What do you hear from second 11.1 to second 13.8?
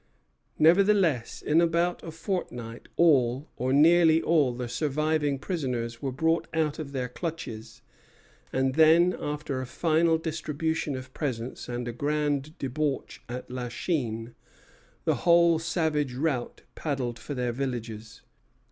presents and a grand debauch at La